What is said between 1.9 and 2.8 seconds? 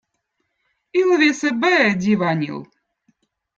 d̕iivanill